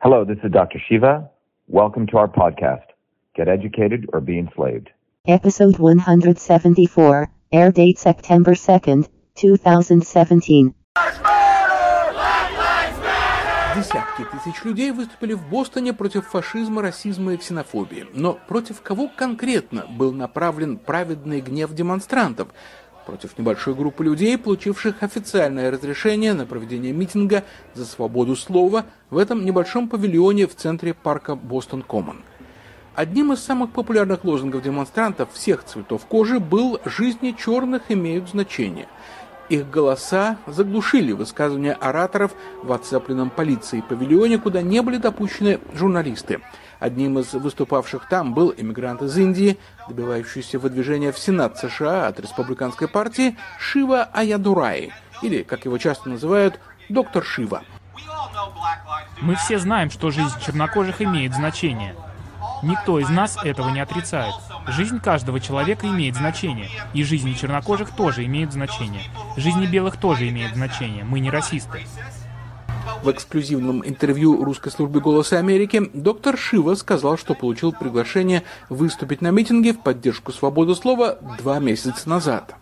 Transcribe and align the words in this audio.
Hello, 0.00 0.25
this 0.25 0.37
is 0.43 0.51
Dr. 0.51 0.79
Shiva. 0.87 1.29
Welcome 1.67 2.07
to 2.07 2.17
our 2.17 2.27
podcast, 2.27 2.85
Get 3.35 3.47
Educated 3.47 4.09
or 4.13 4.19
Be 4.19 4.39
Enslaved. 4.39 4.89
Episode 5.27 5.77
174, 5.77 7.29
air 7.51 7.71
date 7.71 7.99
September 7.99 8.53
2nd, 8.55 9.07
2017. 9.35 10.73
Десятки 13.75 14.25
тысяч 14.25 14.63
людей 14.65 14.91
выступили 14.91 15.33
в 15.33 15.47
Бостоне 15.49 15.93
против 15.93 16.27
фашизма, 16.27 16.81
расизма 16.81 17.33
и 17.33 17.37
ксенофобии. 17.37 18.05
Но 18.13 18.37
против 18.47 18.81
кого 18.81 19.07
конкретно 19.07 19.85
был 19.87 20.11
направлен 20.11 20.77
праведный 20.77 21.41
гнев 21.41 21.73
демонстрантов? 21.73 22.49
Против 23.05 23.37
небольшой 23.37 23.73
группы 23.73 24.03
людей, 24.03 24.37
получивших 24.37 25.01
официальное 25.01 25.71
разрешение 25.71 26.33
на 26.33 26.45
проведение 26.45 26.93
митинга 26.93 27.43
за 27.73 27.85
свободу 27.85 28.35
слова 28.35 28.85
в 29.09 29.17
этом 29.17 29.43
небольшом 29.43 29.89
павильоне 29.89 30.47
в 30.47 30.55
центре 30.55 30.93
парка 30.93 31.35
Бостон-Коммон. 31.35 32.21
Одним 32.93 33.33
из 33.33 33.39
самых 33.39 33.71
популярных 33.71 34.23
лозунгов 34.23 34.61
демонстрантов 34.61 35.33
всех 35.33 35.63
цветов 35.63 36.05
кожи 36.05 36.39
был 36.39 36.79
«Жизни 36.85 37.35
черных 37.37 37.83
имеют 37.89 38.29
значение». 38.29 38.87
Их 39.51 39.69
голоса 39.69 40.37
заглушили 40.47 41.11
высказывания 41.11 41.73
ораторов 41.73 42.31
в 42.63 42.71
оцепленном 42.71 43.29
полицией 43.29 43.83
павильоне, 43.83 44.37
куда 44.37 44.61
не 44.61 44.81
были 44.81 44.95
допущены 44.95 45.59
журналисты. 45.73 46.39
Одним 46.79 47.19
из 47.19 47.33
выступавших 47.33 48.07
там 48.07 48.33
был 48.33 48.53
иммигрант 48.55 49.01
из 49.01 49.17
Индии, 49.17 49.59
добивающийся 49.89 50.57
выдвижения 50.57 51.11
в 51.11 51.19
Сенат 51.19 51.57
США 51.57 52.07
от 52.07 52.21
республиканской 52.21 52.87
партии 52.87 53.35
Шива 53.59 54.03
Аядурай, 54.03 54.93
или, 55.21 55.43
как 55.43 55.65
его 55.65 55.77
часто 55.77 56.07
называют, 56.07 56.57
доктор 56.87 57.21
Шива. 57.21 57.63
Мы 59.19 59.35
все 59.35 59.59
знаем, 59.59 59.91
что 59.91 60.11
жизнь 60.11 60.39
чернокожих 60.39 61.01
имеет 61.01 61.33
значение. 61.33 61.93
Никто 62.63 62.99
из 62.99 63.09
нас 63.09 63.37
этого 63.43 63.69
не 63.71 63.81
отрицает. 63.81 64.33
Жизнь 64.67 64.99
каждого 64.99 65.39
человека 65.39 65.87
имеет 65.87 66.15
значение, 66.15 66.69
и 66.93 67.03
жизни 67.03 67.33
чернокожих 67.33 67.91
тоже 67.91 68.25
имеют 68.25 68.53
значение. 68.53 69.03
Жизни 69.37 69.65
белых 69.65 69.97
тоже 69.97 70.29
имеют 70.29 70.53
значение. 70.53 71.03
Мы 71.03 71.19
не 71.19 71.29
расисты. 71.29 71.81
В 73.03 73.11
эксклюзивном 73.11 73.87
интервью 73.87 74.43
русской 74.43 74.71
службы 74.71 75.01
«Голоса 75.01 75.37
Америки» 75.37 75.89
доктор 75.93 76.37
Шива 76.37 76.75
сказал, 76.75 77.17
что 77.17 77.33
получил 77.33 77.71
приглашение 77.71 78.43
выступить 78.69 79.21
на 79.21 79.31
митинге 79.31 79.73
в 79.73 79.81
поддержку 79.81 80.31
свободы 80.31 80.75
слова 80.75 81.17
два 81.37 81.59
месяца 81.59 82.09
назад. 82.09 82.55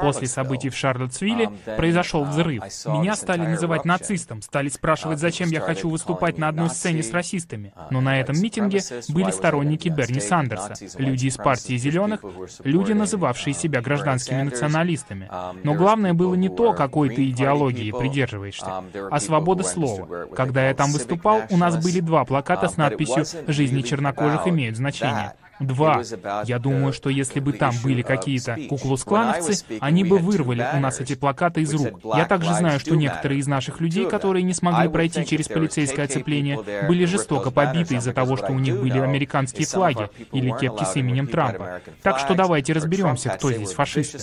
После 0.00 0.26
событий 0.26 0.68
в 0.68 0.76
Шарлоттсвилле 0.76 1.50
произошел 1.76 2.24
взрыв. 2.24 2.62
Меня 2.86 3.16
стали 3.16 3.46
называть 3.46 3.84
нацистом, 3.84 4.42
стали 4.42 4.68
спрашивать, 4.68 5.18
зачем 5.18 5.48
я 5.50 5.60
хочу 5.60 5.88
выступать 5.88 6.38
на 6.38 6.48
одной 6.48 6.70
сцене 6.70 7.02
с 7.02 7.12
расистами. 7.12 7.72
Но 7.90 8.00
на 8.00 8.20
этом 8.20 8.40
митинге 8.40 8.80
были 9.08 9.30
сторонники 9.30 9.88
Берни 9.88 10.20
Сандерса, 10.20 10.74
люди 10.98 11.26
из 11.26 11.36
партии 11.36 11.76
«Зеленых», 11.76 12.20
люди, 12.64 12.92
называвшие 12.92 13.54
себя 13.54 13.80
гражданскими 13.80 14.42
националистами. 14.42 15.30
Но 15.62 15.74
главное 15.74 16.14
было 16.14 16.34
не 16.34 16.48
то, 16.48 16.72
какой 16.72 17.10
ты 17.10 17.28
идеологии 17.30 17.92
придерживаешься, 17.92 18.84
а 19.10 19.20
свобода 19.20 19.62
слова. 19.62 20.26
Когда 20.34 20.66
я 20.68 20.74
там 20.74 20.92
выступал, 20.92 21.42
у 21.50 21.56
нас 21.56 21.82
были 21.82 22.00
два 22.00 22.24
плаката 22.24 22.68
с 22.68 22.76
надписью 22.76 23.24
«Жизни 23.46 23.82
чернокожих 23.82 24.46
имеют 24.46 24.76
значение». 24.76 25.34
Два. 25.60 26.02
Я 26.44 26.58
думаю, 26.58 26.92
что 26.92 27.10
если 27.10 27.40
бы 27.40 27.52
там 27.52 27.74
были 27.82 28.02
какие-то 28.02 28.56
куклус-клановцы, 28.68 29.64
они 29.80 30.04
бы 30.04 30.18
вырвали 30.18 30.66
у 30.74 30.80
нас 30.80 31.00
эти 31.00 31.14
плакаты 31.14 31.62
из 31.62 31.72
рук. 31.74 32.00
Я 32.16 32.24
также 32.26 32.54
знаю, 32.54 32.80
что 32.80 32.94
некоторые 32.96 33.40
из 33.40 33.46
наших 33.46 33.80
людей, 33.80 34.08
которые 34.08 34.42
не 34.42 34.54
смогли 34.54 34.88
пройти 34.88 35.26
через 35.26 35.48
полицейское 35.48 36.04
оцепление, 36.04 36.60
были 36.86 37.04
жестоко 37.04 37.50
побиты 37.50 37.96
из-за 37.96 38.12
того, 38.12 38.36
что 38.36 38.52
у 38.52 38.58
них 38.58 38.80
были 38.80 38.98
американские 38.98 39.66
флаги 39.66 40.08
или 40.32 40.50
кепки 40.58 40.84
с 40.84 40.96
именем 40.96 41.26
Трампа. 41.26 41.80
Так 42.02 42.18
что 42.18 42.34
давайте 42.34 42.72
разберемся, 42.72 43.30
кто 43.30 43.52
здесь 43.52 43.72
фашисты. 43.72 44.18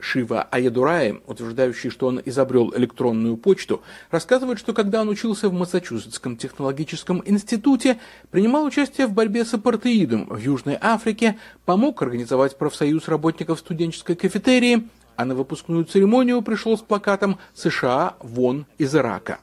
Шива 0.00 0.42
Аядурай, 0.42 1.20
утверждающий, 1.26 1.90
что 1.90 2.06
он 2.06 2.20
изобрел 2.24 2.72
электронную 2.76 3.36
почту, 3.36 3.82
рассказывает, 4.10 4.58
что 4.58 4.72
когда 4.72 5.02
он 5.02 5.08
учился 5.08 5.48
в 5.48 5.52
Массачусетском 5.52 6.36
технологическом 6.36 7.22
институте, 7.26 7.98
принимал 8.30 8.64
участие 8.64 9.06
в 9.06 9.12
борьбе 9.12 9.44
с 9.44 9.54
апартеидом 9.54 10.26
в 10.28 10.38
Южной 10.38 10.78
Африке, 10.80 11.38
помог 11.64 12.02
организовать 12.02 12.56
профсоюз 12.56 13.08
работников 13.08 13.58
студенческой 13.58 14.16
кафетерии, 14.16 14.88
а 15.16 15.24
на 15.24 15.34
выпускную 15.34 15.84
церемонию 15.84 16.42
пришел 16.42 16.78
с 16.78 16.80
плакатом 16.80 17.38
«США 17.54 18.14
вон 18.20 18.66
из 18.78 18.94
Ирака». 18.94 19.40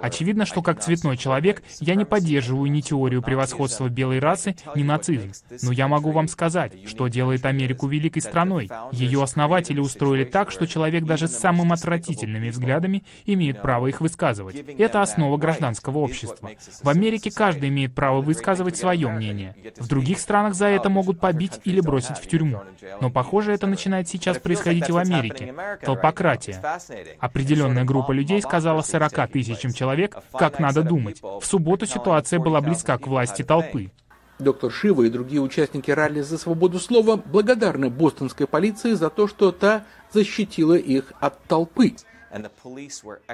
Очевидно, 0.00 0.46
что 0.46 0.62
как 0.62 0.80
цветной 0.80 1.18
человек 1.18 1.62
я 1.80 1.94
не 1.94 2.06
поддерживаю 2.06 2.70
ни 2.70 2.80
теорию 2.80 3.20
превосходства 3.20 3.90
белой 3.90 4.20
расы, 4.20 4.56
ни 4.74 4.82
нацизм. 4.82 5.32
Но 5.62 5.70
я 5.72 5.86
могу 5.86 6.12
вам 6.12 6.28
сказать, 6.28 6.88
что 6.88 7.08
делает 7.08 7.44
Америку 7.44 7.88
великой 7.88 8.20
страной. 8.20 8.70
Ее 8.90 9.22
основатели 9.22 9.80
устроили 9.80 10.24
так, 10.24 10.50
что 10.50 10.66
человек 10.66 11.04
даже 11.04 11.28
с 11.28 11.36
самыми 11.36 11.74
отвратительными 11.74 12.48
взглядами 12.48 13.04
имеет 13.26 13.60
право 13.60 13.88
их 13.88 14.00
высказывать. 14.00 14.56
Это 14.78 15.02
основа 15.02 15.36
гражданского 15.36 15.98
общества. 15.98 16.50
В 16.82 16.88
Америке 16.88 17.30
каждый 17.30 17.68
имеет 17.68 17.94
право 17.94 18.22
высказывать 18.22 18.78
свое 18.78 19.10
мнение. 19.10 19.56
В 19.76 19.88
других 19.88 20.18
странах 20.18 20.54
за 20.54 20.68
это 20.68 20.88
могут 20.88 21.20
побить 21.20 21.60
или 21.64 21.80
бросить 21.80 22.16
в 22.16 22.26
тюрьму. 22.26 22.62
Но, 23.02 23.10
похоже, 23.10 23.52
это 23.52 23.66
начинает 23.66 24.08
сейчас 24.08 24.38
происходить 24.38 24.88
и 24.88 24.92
в 24.92 24.96
Америке. 24.96 25.54
Толпократия. 25.82 26.62
Определенная 27.20 27.84
группа 27.84 28.12
людей 28.12 28.37
людей 28.38 28.42
сказала 28.42 28.82
40 28.82 29.30
тысячам 29.30 29.72
человек, 29.72 30.16
как 30.32 30.58
надо 30.60 30.82
думать. 30.82 31.20
В 31.22 31.44
субботу 31.44 31.86
ситуация 31.86 32.38
была 32.38 32.60
близка 32.60 32.98
к 32.98 33.06
власти 33.06 33.42
толпы. 33.42 33.90
Доктор 34.38 34.70
Шива 34.70 35.02
и 35.02 35.10
другие 35.10 35.40
участники 35.40 35.90
ралли 35.90 36.20
за 36.20 36.38
свободу 36.38 36.78
слова 36.78 37.16
благодарны 37.16 37.90
бостонской 37.90 38.46
полиции 38.46 38.92
за 38.92 39.10
то, 39.10 39.26
что 39.26 39.50
та 39.50 39.82
защитила 40.12 40.74
их 40.74 41.12
от 41.18 41.42
толпы. 41.44 41.96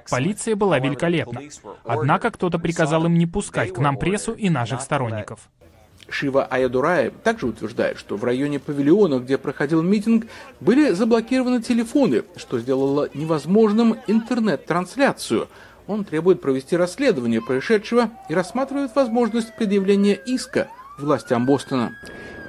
Полиция 0.08 0.56
была 0.56 0.78
великолепна. 0.78 1.42
Однако 1.84 2.30
кто-то 2.30 2.58
приказал 2.58 3.04
им 3.04 3.18
не 3.18 3.26
пускать 3.26 3.74
к 3.74 3.78
нам 3.78 3.98
прессу 3.98 4.32
и 4.32 4.48
наших 4.48 4.80
сторонников. 4.80 5.50
Шива 6.08 6.44
Аядурая 6.44 7.10
также 7.10 7.46
утверждает, 7.46 7.98
что 7.98 8.16
в 8.16 8.24
районе 8.24 8.58
павильона, 8.58 9.18
где 9.18 9.38
проходил 9.38 9.82
митинг, 9.82 10.26
были 10.60 10.90
заблокированы 10.90 11.62
телефоны, 11.62 12.24
что 12.36 12.58
сделало 12.58 13.08
невозможным 13.14 13.96
интернет-трансляцию. 14.06 15.48
Он 15.86 16.04
требует 16.04 16.40
провести 16.40 16.76
расследование 16.76 17.42
происшедшего 17.42 18.10
и 18.28 18.34
рассматривает 18.34 18.94
возможность 18.94 19.54
предъявления 19.56 20.14
иска 20.14 20.68
властям 20.98 21.46
Бостона. 21.46 21.96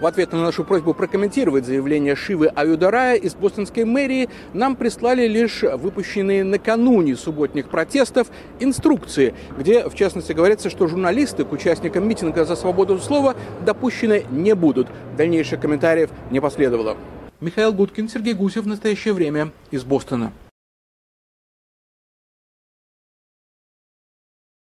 В 0.02 0.06
ответ 0.06 0.34
на 0.34 0.42
нашу 0.42 0.66
просьбу 0.66 0.94
прокомментировать 0.94 1.66
заявление 1.66 2.18
Шивы 2.18 2.48
Аюдарая 2.48 3.16
из 3.16 3.34
бостонской 3.34 3.86
мэрии 3.86 4.30
нам 4.54 4.76
прислали 4.76 5.26
лишь 5.26 5.64
выпущенные 5.64 6.44
накануне 6.44 7.16
субботних 7.16 7.70
протестов 7.70 8.28
инструкции, 8.60 9.34
где, 9.58 9.88
в 9.88 9.96
частности, 9.96 10.34
говорится, 10.34 10.70
что 10.70 10.88
журналисты 10.88 11.46
к 11.46 11.52
участникам 11.54 12.10
митинга 12.10 12.44
за 12.44 12.58
свободу 12.58 13.00
слова 13.00 13.36
допущены 13.66 14.26
не 14.32 14.54
будут. 14.54 14.88
Дальнейших 15.16 15.62
комментариев 15.62 16.10
не 16.30 16.42
последовало. 16.42 16.98
Михаил 17.40 17.72
Гудкин, 17.72 18.10
Сергей 18.10 18.34
Гусев 18.34 18.66
в 18.66 18.68
настоящее 18.68 19.14
время 19.14 19.52
из 19.72 19.86
Бостона. 19.86 20.34